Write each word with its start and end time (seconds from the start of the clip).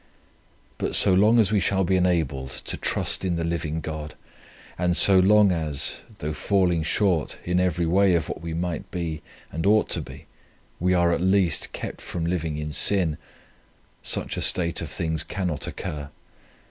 But 0.79 0.95
so 0.95 1.13
long 1.13 1.37
as 1.37 1.51
we 1.51 1.59
shall 1.59 1.83
be 1.83 1.95
enabled 1.95 2.49
to 2.65 2.75
trust 2.75 3.23
in 3.23 3.35
the 3.35 3.43
living 3.43 3.81
God, 3.81 4.15
and 4.75 4.97
so 4.97 5.19
long 5.19 5.51
as, 5.51 5.97
though 6.17 6.33
falling 6.33 6.81
short 6.81 7.37
in 7.45 7.59
every 7.59 7.85
way 7.85 8.15
of 8.15 8.27
what 8.27 8.41
we 8.41 8.55
might 8.55 8.89
be, 8.89 9.21
and 9.51 9.63
ought 9.63 9.89
to 9.89 10.01
be, 10.01 10.25
we 10.79 10.95
are 10.95 11.11
at 11.11 11.21
least 11.21 11.71
kept 11.71 12.01
from 12.01 12.25
living 12.25 12.57
in 12.57 12.71
sin, 12.71 13.19
such 14.01 14.37
a 14.37 14.41
state 14.41 14.81
of 14.81 14.89
things 14.89 15.21
cannot 15.23 15.67
occur. 15.67 16.09